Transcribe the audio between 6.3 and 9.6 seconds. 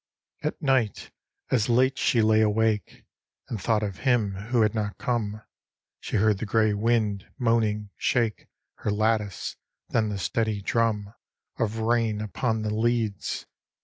the gray wind, moaning, shake Her lattice;